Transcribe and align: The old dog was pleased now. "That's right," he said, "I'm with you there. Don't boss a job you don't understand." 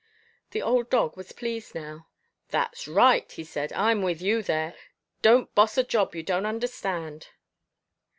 The 0.49 0.63
old 0.63 0.89
dog 0.89 1.15
was 1.15 1.31
pleased 1.31 1.75
now. 1.75 2.07
"That's 2.49 2.87
right," 2.87 3.31
he 3.31 3.43
said, 3.43 3.71
"I'm 3.73 4.01
with 4.01 4.19
you 4.19 4.41
there. 4.41 4.73
Don't 5.21 5.53
boss 5.53 5.77
a 5.77 5.83
job 5.83 6.15
you 6.15 6.23
don't 6.23 6.47
understand." 6.47 7.27